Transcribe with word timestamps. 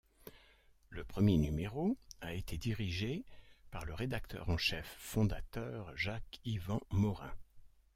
Le 0.89 1.03
premier 1.03 1.37
numéro 1.37 1.95
a 2.21 2.33
été 2.33 2.57
dirigé 2.57 3.23
par 3.69 3.85
le 3.85 3.93
rédacteur 3.93 4.49
en 4.49 4.57
chef 4.57 4.95
fondateur, 4.97 5.95
Jacques-Yvan 5.95 6.81
Morin. 6.89 7.31